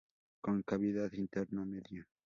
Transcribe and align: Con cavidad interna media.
Con 0.43 0.63
cavidad 0.63 1.11
interna 1.13 1.63
media. 1.63 2.07